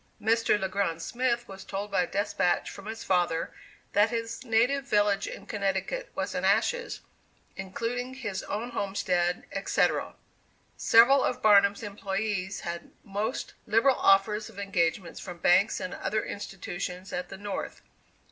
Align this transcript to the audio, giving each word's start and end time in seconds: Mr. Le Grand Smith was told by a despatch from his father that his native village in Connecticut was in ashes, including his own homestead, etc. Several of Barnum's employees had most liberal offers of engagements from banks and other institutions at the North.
Mr. 0.19 0.59
Le 0.59 0.67
Grand 0.67 0.99
Smith 0.99 1.47
was 1.47 1.63
told 1.63 1.91
by 1.91 2.01
a 2.01 2.07
despatch 2.07 2.71
from 2.71 2.87
his 2.87 3.03
father 3.03 3.51
that 3.93 4.09
his 4.09 4.43
native 4.43 4.83
village 4.83 5.27
in 5.27 5.45
Connecticut 5.45 6.09
was 6.15 6.33
in 6.33 6.43
ashes, 6.43 7.01
including 7.55 8.15
his 8.15 8.41
own 8.45 8.71
homestead, 8.71 9.43
etc. 9.51 10.15
Several 10.75 11.23
of 11.23 11.43
Barnum's 11.43 11.83
employees 11.83 12.61
had 12.61 12.89
most 13.03 13.53
liberal 13.67 13.97
offers 13.97 14.49
of 14.49 14.57
engagements 14.57 15.19
from 15.19 15.37
banks 15.37 15.79
and 15.79 15.93
other 15.93 16.25
institutions 16.25 17.13
at 17.13 17.29
the 17.29 17.37
North. 17.37 17.83